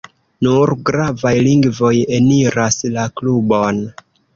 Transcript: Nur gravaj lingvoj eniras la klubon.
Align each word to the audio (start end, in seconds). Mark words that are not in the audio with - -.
Nur 0.45 0.73
gravaj 0.89 1.35
lingvoj 1.49 1.95
eniras 2.23 2.83
la 2.99 3.09
klubon. 3.19 3.89